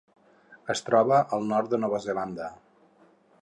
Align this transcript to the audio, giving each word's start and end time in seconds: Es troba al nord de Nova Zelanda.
Es 0.73 0.81
troba 0.87 1.19
al 1.37 1.45
nord 1.51 1.69
de 1.75 1.81
Nova 1.85 2.01
Zelanda. 2.07 2.49